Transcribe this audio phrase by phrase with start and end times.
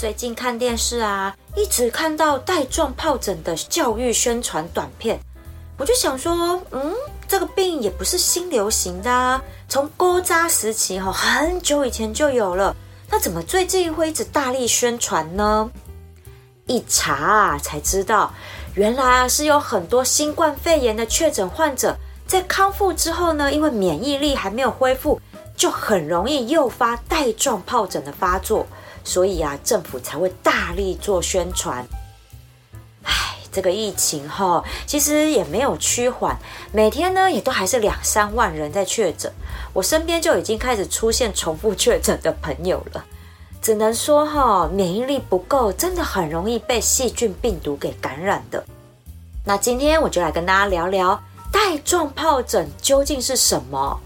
[0.00, 5.20] 最近看电视啊，一直看到带状疱疹的教育宣传短片，
[5.76, 6.94] 我就想说，嗯，
[7.28, 12.74] 这个病也不是新流行的啊，从勾扎时期哈，很久以前就有了，
[13.10, 15.70] 那怎么最近会一直大力宣传呢？
[16.64, 18.32] 一查啊，才知道，
[18.72, 21.94] 原来啊是有很多新冠肺炎的确诊患者
[22.26, 25.20] 在康复之后呢，因为免疫力还没有恢复，
[25.54, 28.66] 就很容易诱发带状疱疹的发作。
[29.04, 31.86] 所以啊，政府才会大力做宣传。
[33.02, 36.38] 唉，这个疫情哈，其实也没有趋缓，
[36.72, 39.32] 每天呢也都还是两三万人在确诊。
[39.72, 43.04] 我身边就已经开始出现重复确诊的朋友了。
[43.62, 48.64] 只能说哈，免疫力不够，真的很容易被细菌、病毒给感染的。
[49.44, 54.00] 那今天我就来跟大家聊聊带状疱疹究竟是什么，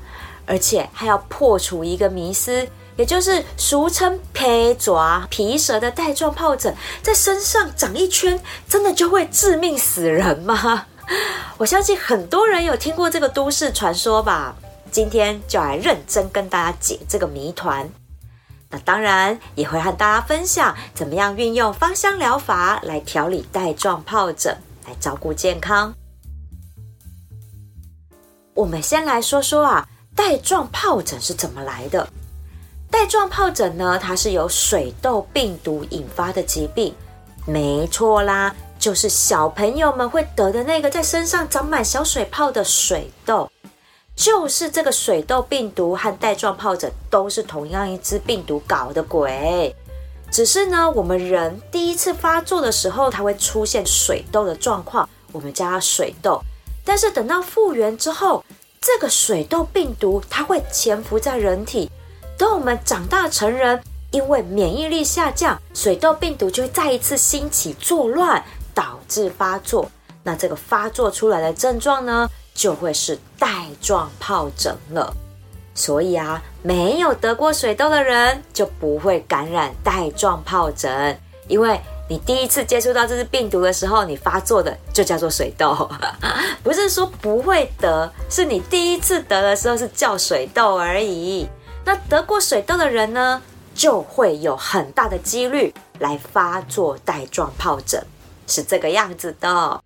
[0.47, 2.67] 而且还要破除一个迷思。
[2.97, 10.87] 也就是俗称皮爪皮蛇的带状疱疹，在身上长一圈，真的就会致命死人吗？
[11.59, 14.57] 我相信很多人有听过这个都市传说吧。
[14.91, 17.91] 今天就来认真跟大家解这个谜团。
[18.71, 24.57] 那当然也会和大家分享，怎么样运用芳香疗法来调理带状疱疹，
[24.87, 25.93] 来照顾健康。
[28.55, 32.09] 我们先来说说啊，带状疱疹是怎么来的？
[32.91, 36.95] 带状疱疹呢，它是由水痘病毒引发的疾病，
[37.45, 43.51] 没错啦，就是小朋友们会得的那个在身上长满小水泡的水痘，
[44.15, 49.75] 就是这个水痘病毒和带状疱疹都是同样一只病毒搞的鬼，
[50.31, 56.41] 只是呢，我们人第一次发作的时候，它会出现水痘的状况，我们叫它水痘，
[56.85, 58.45] 但是等到复原之后，
[58.81, 61.91] 这个水痘病毒它会潜伏在人体。
[62.37, 63.81] 等我们长大成人，
[64.11, 68.43] 因为免疫力下降，水痘病毒就会再一次兴起作乱，
[68.75, 69.91] 导致发作。
[70.23, 75.15] 那这个发作出来的症状呢，就会是带状疱疹了。
[75.75, 81.19] 所以啊，没有得过水痘的人就不会感染带状疱疹，
[81.49, 85.89] 因为你第一次接触到这只病毒的时候，你发作的就叫做水痘，
[86.63, 91.49] 不是说不会得，是你第一次得的时候是叫水痘而已。
[91.85, 93.43] 那得过水痘的人呢，
[93.75, 98.05] 就会有很大的几率来发作带状疱疹，
[98.47, 99.81] 是这个样子的。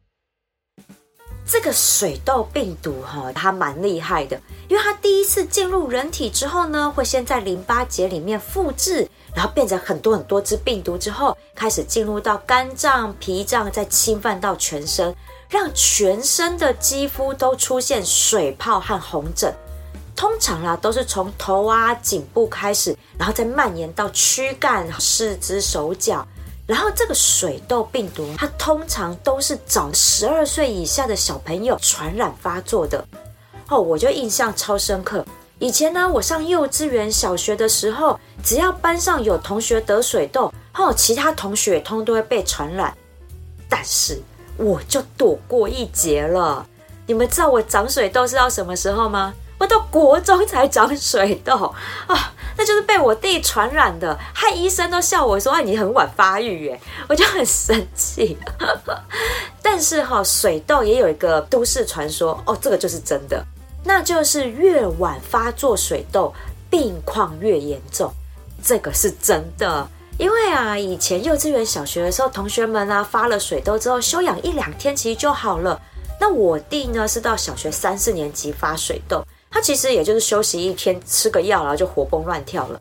[1.51, 4.39] 这个水痘病毒哈，它蛮厉害的，
[4.69, 15.15] 因为它第一次进入人体之后呢，会先在淋巴结里面复制，然后变成很多很多只病毒之后，开始进入到肝脏、脾脏，再侵犯到全身，
[15.49, 19.51] 让全身的肌肤都出现水泡和红疹。
[20.19, 26.27] 通常啦，都是从头啊、颈部开始，然后再蔓延到躯干、四肢、手脚。
[26.67, 33.07] 然后这个水痘病毒，它通常都是找十二岁以下的小朋友传染发作的。
[33.69, 35.25] 哦，我就印象超深刻。
[35.61, 42.93] 以前呢，我上幼稚园、小学的时候，只要班上有同学得水痘，哦，其他同学通都会被传染。
[43.69, 44.21] 但是
[44.57, 46.67] 我就躲过一劫了。
[47.07, 49.33] 你们知道我长水痘是到什么时候吗？
[49.59, 51.75] 我到国中才长水痘
[52.07, 58.39] 啊，那就是被我弟传染的，害医生都笑我说：“哎，你很晚发育耶。”我就很生气。
[59.61, 63.45] 但是哈，水痘也有一个都市传说哦，这个就是真的，
[63.85, 66.33] 那就是越晚发作水痘，
[66.71, 68.13] 病况越严重，
[68.63, 69.87] 这个是真的。
[70.19, 75.81] 因为啊，以前幼稚园、小学的时候，同学们啊发了水痘之后，休养一两天其实就好了。
[76.21, 79.25] 那我弟呢，是到小学三四年级发水痘。
[79.51, 82.81] 他其实也就是休息一天，吃个药，然后就活蹦乱跳了。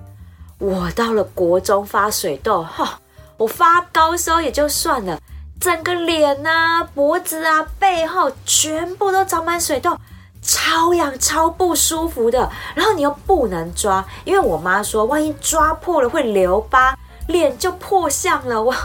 [0.60, 3.00] 我到了国中发水痘，哈，
[3.38, 5.20] 我发高烧也就算了，
[5.60, 9.98] 整个脸啊、脖子啊、背后全部都长满水痘，
[10.42, 12.52] 超痒、超不舒服的。
[12.76, 16.98] 然后你又不能抓，因为我妈说，万一抓破了会留疤，
[17.28, 18.62] 脸就破相了。
[18.62, 18.76] 我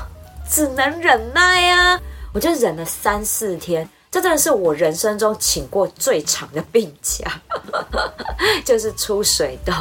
[0.49, 2.00] 只能忍耐啊，
[2.32, 3.88] 我就忍了三四天。
[4.11, 7.40] 这真的是我人生中请过最长的病假，
[8.64, 9.72] 就是出水痘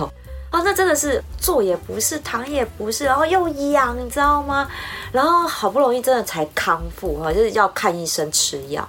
[0.51, 4.69] 哦，那真的是坐也不是，躺也不是，然后又痒，你知道吗？
[5.11, 8.87] 然后好不容易真的才康复哈，就是要看医生吃药。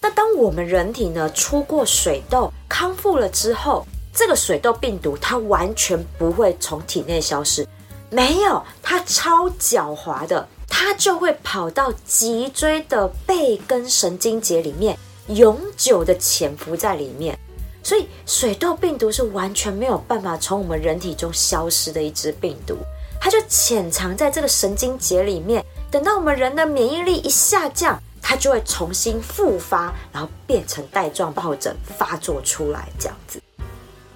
[0.00, 7.66] 那当我们人体呢出过水痘康复了之后，这个水痘病毒它完全不会从体内消失，
[8.10, 14.96] 没有，它超狡猾的，它就会跑到脊椎的背根神经节里面，
[15.28, 17.38] 永久的潜伏在里面。
[17.82, 22.76] 所以水痘病毒是完全没有办法从我们人体中消失的一只病毒，
[23.20, 33.42] 它就潜藏在这个神经节里面，等到我们人的免疫力一下降，它就会重新复发，然后变成带状疱疹发作出来这样子。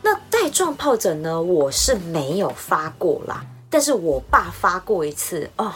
[0.00, 5.72] 那带状疱疹呢，我是没有发过啦，但是我爸发过一次哦，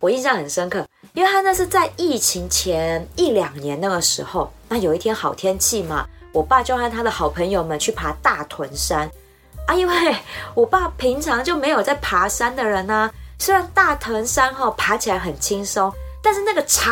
[0.00, 6.06] 我印象很深刻，因为他那是在疫情前一两年那个时候，那有一天好天气嘛。
[6.32, 9.10] 我爸就和他的好朋友们去爬大屯山
[9.66, 10.16] 啊，因为
[10.54, 13.10] 我爸平常就没有在爬山的人呢。
[13.38, 15.92] 虽然大屯山哈爬起来很轻松，
[16.22, 16.88] 但是那个长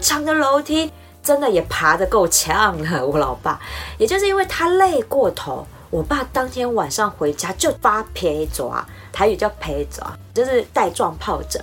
[0.00, 0.92] 长的楼梯
[1.22, 3.04] 真的也爬得够呛了。
[3.06, 3.58] 我老爸
[3.98, 11.62] 也就是因为他累过头，我爸当天晚上回家就发皮爪，台语叫皮爪，就是带状疱疹。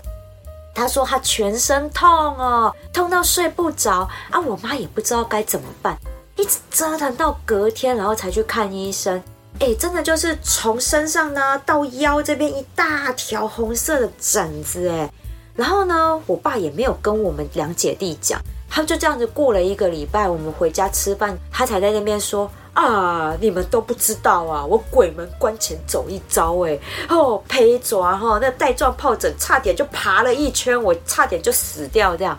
[0.75, 4.39] 他说他全身痛哦，痛到睡不着啊。
[4.39, 5.95] 我妈也不知道该怎么办。
[6.43, 9.23] 一直折腾到隔天，然后才去看医生。
[9.59, 15.09] 哎，真的就是从身上呢到腰这边一大条红色的疹子，哎。
[15.55, 20.27] 然后呢，我爸也没有跟我们两姐弟讲，他就这样子过了一个礼拜。
[20.27, 32.37] 我们回家吃饭，他才在那边说：“啊，你们都不知道啊，我鬼门关前走一遭，哎，哦，胚爪哈，那带状疱疹差点就爬了一圈，我差点就死掉这样。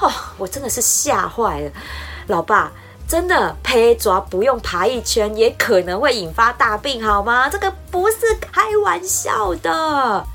[0.00, 1.70] 哦，我真的是吓坏了，
[2.28, 2.72] 老爸。”
[3.06, 7.48] 真的，胚爪不用爬一圈，也可能会引发大病，好吗？
[7.48, 10.26] 这个不是开玩笑的。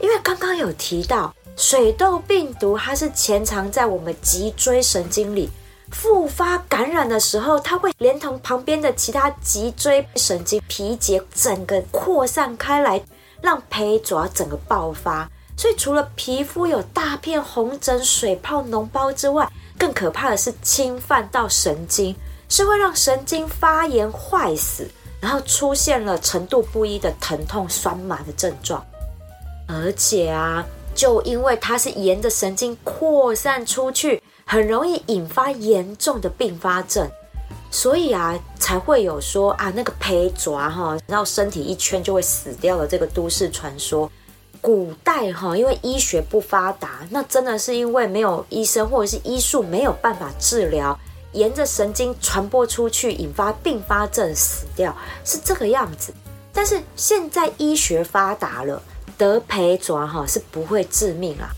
[0.00, 5.48] 因为刚刚有提到，水痘病毒它是潜藏在我们脊椎神经里，
[5.90, 13.00] 复发感染的时候，它会连同旁边的其他脊椎神经皮节整个扩散开来，
[13.40, 15.30] 让胚爪整个爆发。
[15.56, 22.14] 所以除了皮肤有大片红疹、水泡、脓包之外，更可怕的是侵犯到神经。
[22.48, 24.88] 是会让神经发炎坏死，
[25.20, 28.86] 然后出现了程度不一的疼痛、酸麻的症状。
[29.66, 30.64] 而且啊，
[30.94, 37.10] 就因为它是沿着神经扩散出去，很容易引发严重的并发症，
[37.72, 44.08] 所以啊，才会有说啊，那个胚爪哈，然后身体一圈就会死掉了这个都市传说。
[44.66, 50.98] 古代哈，因为医学不发达，那真的是因为没有医生或者是医术没有办法治疗。
[51.34, 54.92] 沿着神经传播出去，引发并发症，死掉
[55.24, 56.12] 是这个样子。
[56.52, 58.82] 但是现在医学发达了，
[59.16, 61.48] 得培爪哈是不会致命啦，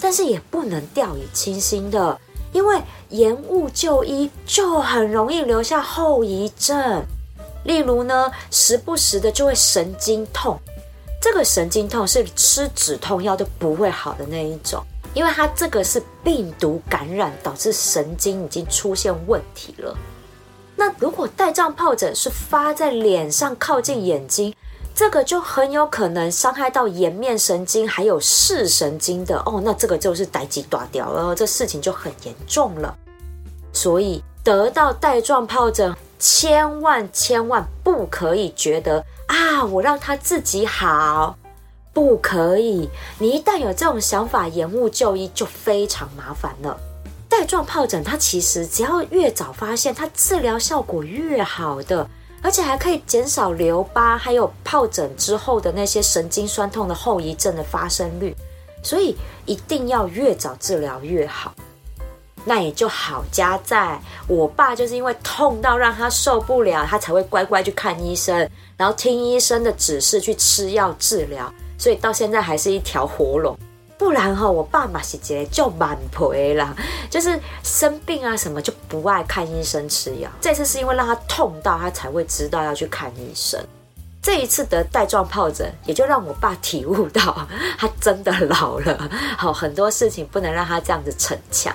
[0.00, 2.18] 但是也不能掉以轻心的，
[2.50, 7.00] 因为延误就医就很容易留下后遗症。
[7.62, 10.58] 例如呢，时不时的就会神经痛，
[11.20, 14.82] 这个神经痛是吃止痛药都不会好的那一种。
[15.14, 19.96] 因为它这个是病毒感染导致神经已经出现问题了。
[20.76, 24.54] 那如果带状疱疹是发在脸上靠近眼睛，
[24.94, 29.62] 这个就很有可能伤害到颜面神经还有视神经的哦。
[29.64, 32.94] 那这个就是逮鸡断掉了，这事情就很严重了。
[33.72, 41.36] 所以得到带状疱疹，千万千万不可以觉得啊，我让他自己好。
[41.92, 42.88] 不可以！
[43.18, 46.78] 你一旦有这种想法，延误就医就非常麻烦了。
[47.26, 52.06] 带状疱疹它其实只要越早发现，它治疗效果越好的，
[52.42, 58.36] 而且还可以减少留疤，还有疱疹之后的那些神经酸痛的后遗症的发生率。
[58.82, 61.54] 所以一定要越早治疗越好。
[62.48, 71.52] 那也就好加在我爸就是因为痛到让他受不了，他才会乖乖去看医生，然后听医生的指示去吃药治疗。
[71.76, 73.58] 所以到现在还是一条活龙，
[73.98, 76.74] 不然哈，我爸妈是直就蛮赔啦，
[77.10, 80.30] 就是生病啊什么就不爱看医生吃药。
[80.40, 83.60] 这次是因为让他痛到他才会知道要去看医生。
[84.22, 91.74] 这一次得带状疱疹，也就让我爸体悟到 他真的老了，好很多事情不能让他这样子逞强。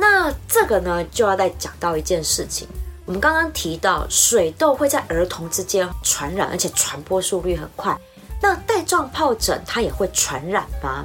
[0.00, 2.66] 那这个呢，就要再讲到一件事情，
[3.04, 7.94] 我们刚刚提到水痘会在儿童之间传染，而且传播速率很快。
[8.40, 11.04] 那带状疱疹它也会传染吗？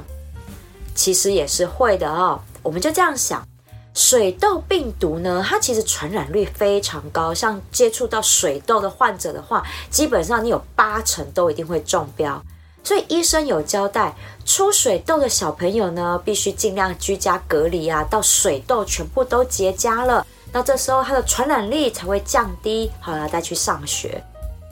[0.94, 2.40] 其实也是会的哦。
[2.62, 3.46] 我们就这样想，
[3.92, 12.42] 水痘病毒呢，它其实传染率非常高，像接触到水痘的患者的话，基本上你有八成都一定会中标。
[12.86, 14.14] 所以医生有交代，
[14.44, 24.22] 出水痘的小朋友呢，必须尽量居家隔离啊，到水痘全部都结痂了，那这时候它的传染力才会降低，好了再去上学。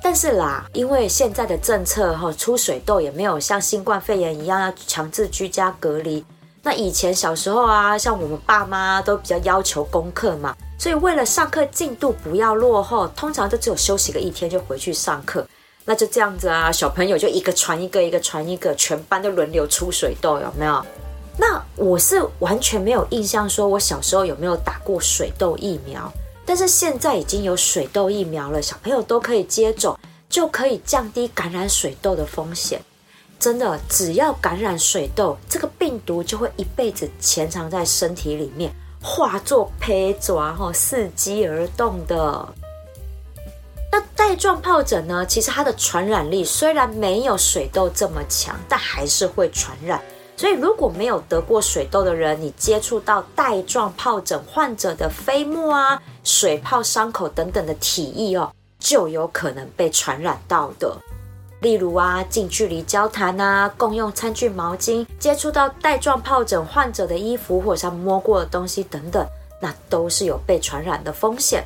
[0.01, 6.25] 但是啦，因为现在的政策哈，出水痘也没有像新冠肺炎一样要强制居家隔离。
[6.63, 15.45] 那以前小时候啊，像我们爸妈都比较要求功课嘛，所以为了上课进度不要落后，通常都只有休息个一天就回去上课。
[15.85, 20.85] 那就这样子啊，小朋友就一个传一个，一个传一个，全班都轮流出水痘，有没有？
[21.37, 26.11] 那我是完全没有印象，说我小时候有没有打过水痘疫苗？
[26.47, 29.99] 但是现在已经有水痘疫苗了，小朋友都可以接种，
[30.29, 32.81] 就可以降低感染水痘的风险。
[33.39, 38.73] 真的，只要感染水痘，这个病毒就会一辈子潜藏在身体里面，
[39.03, 42.49] 化作胚爪，哈，伺机而动的。
[43.97, 45.25] 那带状疱疹呢？
[45.25, 50.03] 其实它的传染力虽然没有水痘这么强，但还是会传染。
[50.37, 60.93] 所以如果没有得过水痘的人，你接触到带状疱疹患者的飞沫啊、水泡伤口等等的体液哦，就有可能被传染到的。
[61.61, 69.25] 例如啊，近距离交谈啊，共用餐具、毛巾，接触到带状疱疹患者的衣服或者他摸过的东西等等，
[69.61, 71.65] 那都是有被传染的风险。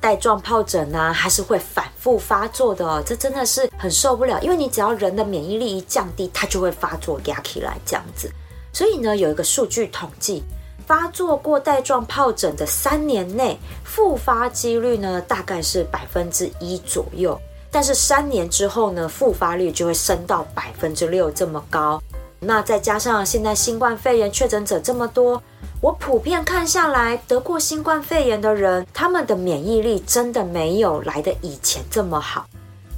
[0.00, 4.40] 带状疱疹呢，还是会反复发作的，这真的是很受不了。
[4.40, 8.30] 因为你只要人的免疫力一降低，它就会发作压起来这样子。
[8.72, 10.44] 所以呢，有一个数据统计，
[10.86, 17.38] 发作过带状疱疹的三年内复发几率呢，大概是百分之一左右。
[17.70, 22.00] 但是三年之后呢，复发率就会升到百分之六这么高。
[22.40, 25.42] 那再加上现在新冠肺炎确诊者这么多。
[25.80, 32.46] 我普遍看下来，得过新冠肺炎的人，他们的免疫力真的没有来的以前这么好。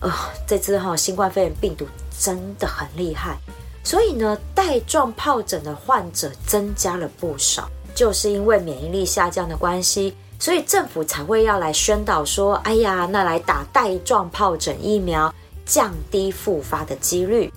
[0.00, 0.10] 呃，
[0.46, 1.86] 这次哈新冠肺炎病毒
[2.18, 3.36] 真的很厉害，
[3.84, 15.34] 所以呢，带状疱疹的患者增加了不少，就是因为免疫力下降的关系，所以政府才会要来宣导说，哎呀，那来打带状疱疹疫苗，
[15.66, 17.52] 降低复发的几率。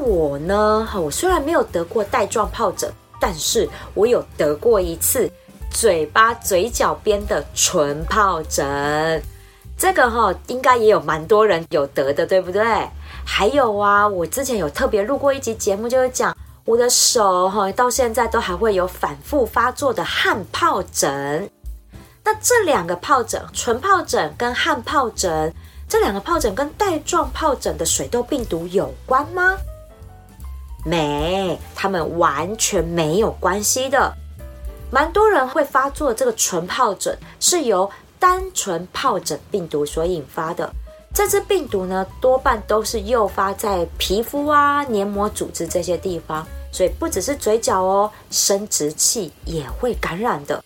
[0.00, 2.90] 我呢，哈，我虽然没有得过带状疱疹，
[3.20, 5.30] 但是我有得过一次
[5.70, 9.22] 嘴巴嘴角边的唇疱疹。
[9.76, 12.62] 这个哈，应该也有蛮多人有得的，对不对？
[13.24, 21.48] 还有啊，我之前有特别录过一集节目，就是讲我的手哈，到现在都还会有反复发作的汗疱疹。
[22.22, 25.50] 那这两个疱疹，唇疱疹跟汗疱疹，
[25.88, 29.56] 这两个疱疹跟带状疱疹的水痘病毒有关吗？
[30.84, 34.12] 没，他们完全没有关系的。
[34.90, 40.72] 蛮多人会发作这个唇疱疹，是由单纯疱疹病毒所引发的。
[41.12, 50.64] 这支病毒呢，多半都是诱发在皮肤啊、黏膜组织这些地方，所以不只是嘴角哦，生殖器也会感染的。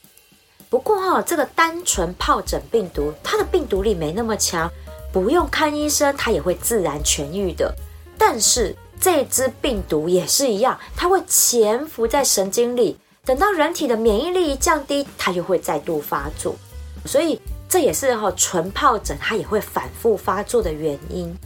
[0.69, 4.71] 不过哈，这个单纯疱疹病毒，它的病毒力没那么强，
[5.13, 7.75] 不用看医生，它也会自然痊愈的。
[8.19, 16.57] 但是这支病毒也是一样，它会潜伏在神经里，等到人体的免疫力一降低，它就会再度发作。
[17.05, 21.37] 所以这也是哈唇疱疹它也会反复发作的原因。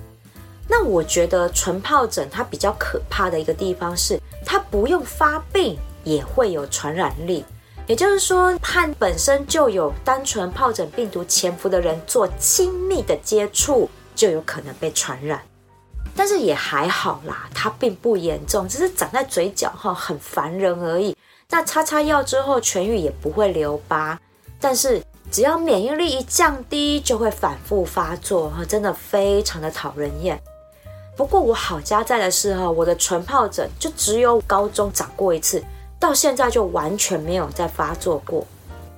[0.69, 7.45] 那我觉得唇疱疹它比较可怕的一个地方是，它不用发病也会有传染力，
[7.89, 15.43] 也就是说，和本身就有单纯疱疹病毒潜伏的人做亲密的接触，就有可能被传染。
[16.19, 21.17] 但是也还好啦，它并不严重，只是长在嘴角哈，很烦人而已。
[21.49, 24.19] 那擦擦药之后痊愈也不会留疤，
[24.61, 30.43] 但是只要免疫力一降低，就会反复发作哈，真的非常的讨人厌。
[31.17, 35.63] 不过我好家在的是哈，我的唇疱疹就只有高中长过一次，
[36.01, 38.45] 到现在就完全没有再发作过。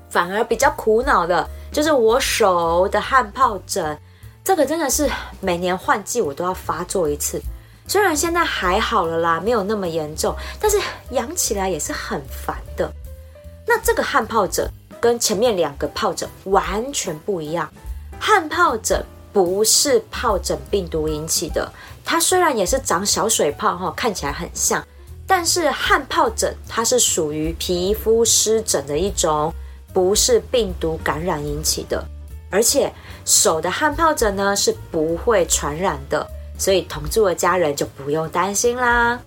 [0.09, 3.99] 反而比较苦恼的就是我手的汗疱疹。
[4.43, 5.09] 这个真的是
[5.41, 7.41] 每年换季我都要发作一次，
[7.87, 10.79] 虽然现在还好了啦，没有那么严重，但是
[11.11, 12.91] 养起来也是很烦的。
[13.67, 14.69] 那这个汗疱疹
[15.01, 17.71] 跟前面两个疱疹完全不一样，
[18.19, 21.71] 汗疱疹不是疱疹病毒引起的，
[22.05, 24.85] 它虽然也是长小水泡哈，看起来很像，
[25.27, 29.55] 但是汗疱疹它是属于皮肤湿疹的一种，
[29.93, 32.05] 不是病毒感染引起的。
[32.51, 32.93] 而且
[33.25, 36.27] 手的汗疱疹呢是不会传染的，
[36.59, 39.19] 所以同住的家人就不用担心啦。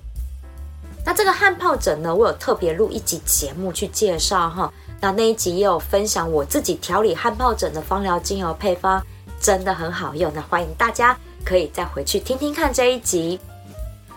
[1.06, 4.72] 那这个汗疱疹呢，我有特别录一集节目去介绍哈。
[5.02, 9.06] 那那一集也有分享我自己调理汗疱疹的芳疗精油配方，
[9.40, 10.32] 真的很好用。
[10.34, 13.38] 那欢迎大家可以再回去听听看这一集。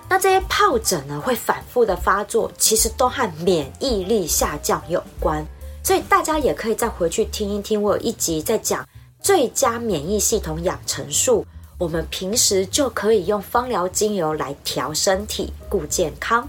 [0.08, 5.44] 那这些疱疹呢，会反复的发作，其实都和免疫力下降有关。
[5.82, 8.86] 所以大家也可以再回去听一听，我有一集在讲
[9.26, 11.44] 最佳免疫系统养成术。
[11.78, 16.48] 我们平时就可以用芳疗精油来调身体、顾健康。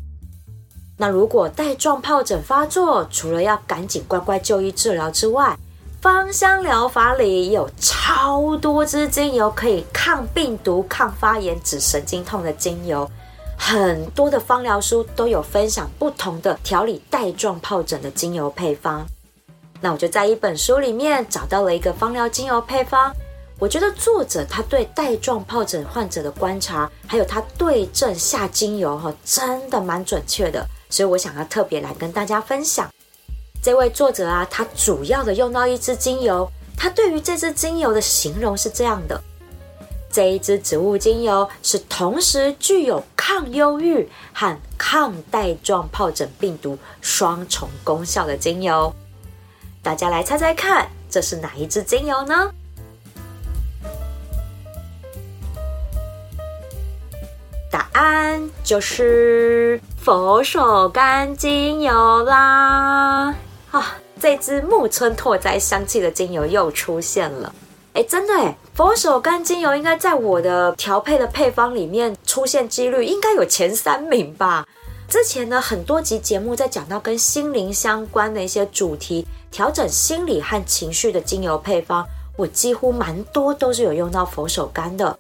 [0.96, 5.58] 那如果带状疱疹发作，除了要赶紧乖乖就医治疗之外，
[6.04, 13.10] 芳香疗法里有超多支精油可以抗病毒、抗发炎、止神经痛的精油。
[13.58, 19.04] 很多的芳疗书都有分享不同的调理带状疱疹的精油配方。
[19.82, 23.14] 那我就在一本书里面找到了一个芳疗精油配方。
[23.60, 30.64] 我觉得作者他对带状疱疹患者的观察，还有他对症下精油哈，真的蛮准确的。
[30.90, 32.88] 所以我想要特别来跟大家分享。
[33.62, 39.20] 这位作者啊，他主要的用到一支精油，他对于这支精油的形容是这样的。
[40.12, 48.94] 这一支植物精油是同时具有抗忧郁和抗带状疱疹病毒双重功效的精油。
[49.88, 52.52] 大家来猜猜看，这是哪一支精油呢？
[57.72, 63.34] 答案就是佛手柑精油啦！
[63.72, 67.56] 啊，这支木村拓哉香气的精油又出现了。
[67.94, 74.68] 哎，真的哎，佛手柑精油应该在我的调配的配方里面出现几率应该有前三名吧。
[75.08, 85.18] 之前呢，很多集节目在讲到跟心灵相关的一些主题，调整心理和情绪的精油配方，我几乎蛮多都是有用到佛手柑的。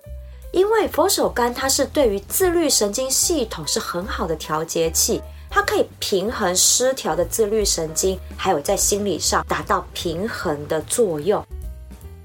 [0.51, 11.41] 因为佛手柑它是对于自律神经系统是很好的调节器，它可以平衡失调的自律神经，还有在心理上达到平衡的作用。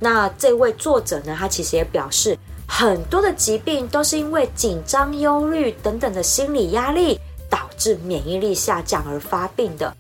[0.00, 1.36] 那这位作者呢？
[1.38, 7.20] 他其实也表示，很多的疾病都是因为紧张、忧虑等等的心理压力，
[7.52, 9.94] 导致免疫力下降而发病的。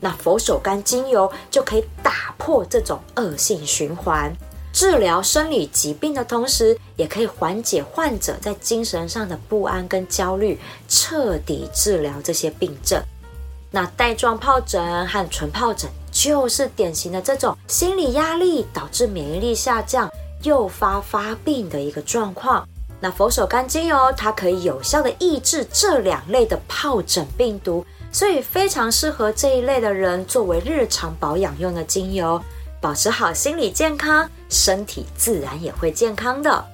[0.00, 4.34] 那佛手柑精油就可以打破这种恶性循环，
[4.72, 13.02] 治疗生理疾病的同时，也可以缓解患者在精神上的不安跟焦虑，彻底治疗这些病症。
[13.70, 20.10] 那带状疱疹和纯疱疹就是典型的这种心理压力导致免疫力下降，
[20.42, 22.66] 诱发发病的一个状况。
[23.00, 32.40] 那佛手柑精油它可以有效的抑制这两类的疱疹病毒，所以非常适合这一类的人作为日常保养用的精油，
[32.80, 36.64] 保持好心理健康，身体自然也会健康的。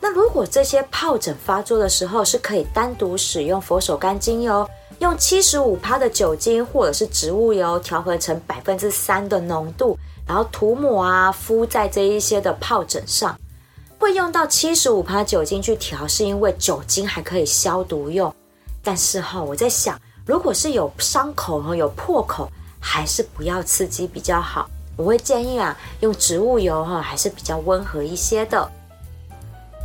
[0.00, 4.66] 那如果这些疱疹发作的时候，是可以单独使用佛手柑精油。
[5.00, 13.34] 用七十五帕的酒精或者是植物油调和成百分之三的浓度，然后涂抹啊敷在这一些的疱疹上。
[14.00, 18.34] 会用到七十五帕酒精去调，是因为酒精还可以消毒用。
[18.82, 24.70] 但是哈，我在想，如果是有伤口和有破口，还是不要刺激比较好。
[24.96, 28.66] 我会建议啊，用植物油哈，还是比较温和一些的。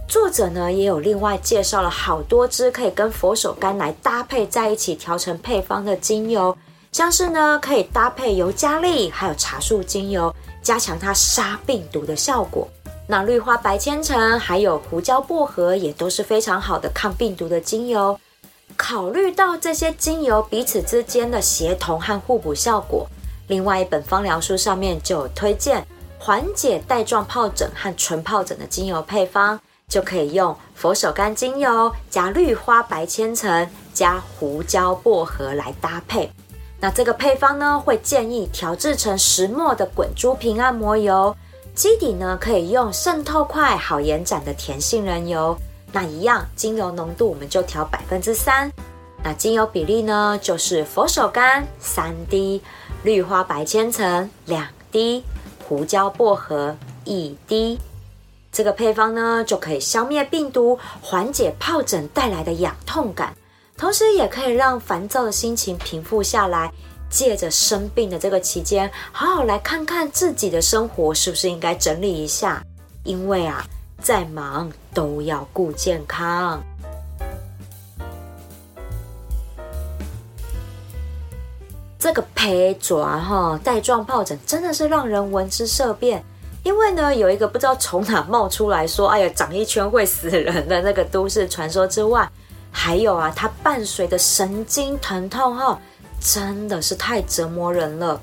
[0.07, 6.57] 作者呢也有另外介绍了好多支可以跟佛手柑来搭配在一起调成配方的精油，
[6.93, 12.65] 像是呢可以搭配尤加利还有茶树精油，加强它杀病毒的效果。
[13.07, 18.19] 那绿花白千层还有胡椒薄荷也都是非常好的抗病毒的精油。
[18.75, 23.07] 考虑到这些精油彼此之间的协同和互补效果，
[23.47, 25.85] 另外一本芳疗书上面就有推荐
[26.17, 29.59] 缓解带状疱疹和纯疱疹的精油配方。
[29.87, 36.27] 就可以用佛手柑精油加绿花白千层加胡椒薄荷来搭配。
[36.79, 41.37] 那这个配方呢，会建议调制成石墨的滚珠瓶按摩油，
[41.75, 45.55] 基底呢可以用渗透快、好延展的甜杏仁油。
[45.91, 48.71] 那一样，精油浓度我们就调百分之三。
[49.21, 52.61] 那精油比例呢，就是佛手柑三滴，
[53.03, 55.23] 绿花白千层两滴，
[55.67, 57.77] 胡椒薄荷一滴。
[58.53, 63.35] 这个配方呢，就可以消灭病毒，缓解疱疹带来的痒痛感，
[63.77, 66.71] 同时也可以让烦躁的心情平复下来。
[67.09, 72.63] 借着生病的这个期间，好好来看看自己的生活是不是应该整理一下。
[73.03, 73.63] 因为啊，
[74.01, 76.61] 再忙都要顾健康。
[81.99, 86.23] 这个胚爪哈带状疱疹真的是让人闻之色变。
[86.63, 92.27] 因为呢，有一个不知道从哪冒出来说，哎呀，长一圈会死人的那个都市传说之外，
[92.71, 95.79] 还有啊，它伴随的神经疼痛哈，
[96.33, 98.19] 真的是太折磨人了。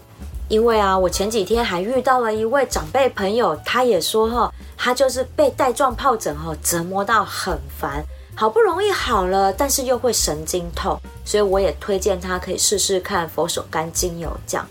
[0.48, 14.68] 因为啊，我前几天还遇到了一位长辈朋友，他也说哈，他就是被带状疱疹哈折磨到很烦，好不容易好了，但是又会神经痛，所以我也推荐他可以试试看佛手柑精油这样。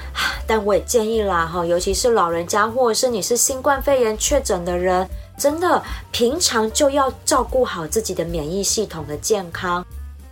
[0.46, 9.82] 但我也建议啦哈，尤其是老人家或者是你是新冠肺炎确诊的人，真的平常就要照顾好自己的免疫系统的健康。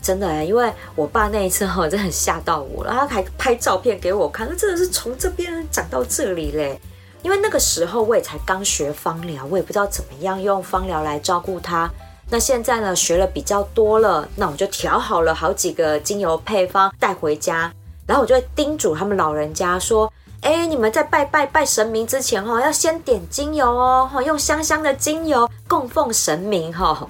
[0.02, 2.90] 真的哎，因为我爸那一次哈，真的很吓到我了。
[2.90, 6.80] 他还拍照片给我看，那真的是从这边长到这里嘞。
[7.22, 11.90] 因为那个时候我也才刚学芳疗，我也不知道怎么样用芳疗来照顾他。
[12.30, 17.70] 那现在呢，学了比较多了，那我就调好了好几个精油配方带回家，
[18.06, 20.10] 然后我就会叮嘱他们老人家说
[20.40, 27.06] ：“哎，你们在拜拜拜神明之前哈，要先点精油哦，用香香的精油供奉神明哈。”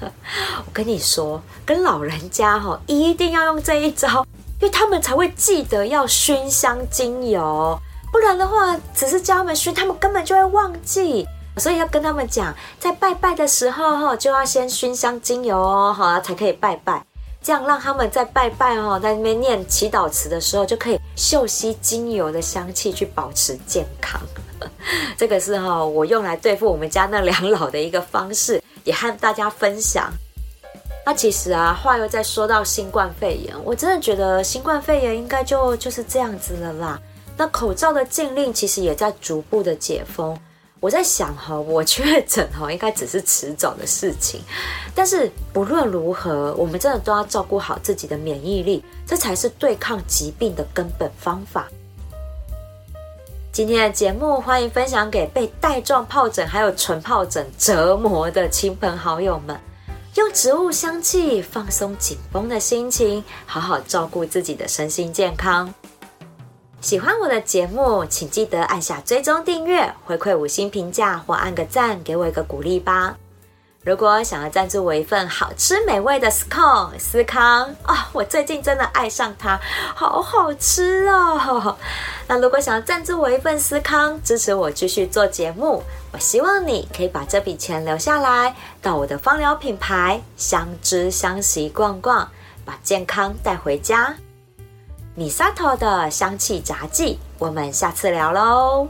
[0.00, 4.26] 我跟你说，跟老人家哈一定要用这一招，
[4.60, 7.78] 因为他们才会记得要熏香精油，
[8.12, 11.26] 不然的话，只是教他们熏，他们根本就会忘记。
[11.56, 17.04] 所以要跟他们讲，在拜拜的时候哈，就要先熏香精油哦，好才可以拜拜。
[17.42, 24.20] 这样让他们在拜拜哦，在那边念祈祷词的时候，就可以嗅吸精油的香气，去保持健康。
[25.16, 28.59] 这个是哈我用来对付我们家那两老的一个方式。
[28.84, 30.12] 也和大家分享。
[31.04, 37.00] 那其实啊，话又再说到新冠肺炎，我真的觉得新冠肺炎应该就就是这样子了啦。
[37.36, 40.38] 那口罩的禁令其实也在逐步的解封。
[40.78, 44.40] 我在想哈，我确诊哈，应该只是迟早的事情。
[44.94, 51.68] 但是不论如何，我们真的都要照顾好自己的免疫力，这才是对抗疾病的根本方法。
[53.52, 59.60] 今天的节目，欢迎分享给被带状疱疹还有纯疱疹折磨的亲朋好友们，
[60.14, 65.72] 用植物香气放松紧绷的心情，好好照顾自己的身心健康。
[66.80, 73.16] 喜欢我的节目，请记得按下追踪订阅，回馈五星评价或按个赞，给我一个鼓励吧。
[73.82, 79.58] 如果想要赞助我一份好吃美味的 scone 司康啊，我最近真的爱上它，
[79.94, 81.74] 好好吃哦。
[82.26, 92.28] 那如果想要赞助我一份司康，支持我继续做节目，我希望你可以把这笔钱留下来，到我的芳疗品牌相知相惜逛逛，
[92.66, 94.14] 把健康带回家。
[95.14, 98.88] 米萨托的香气杂技，我们下次聊喽。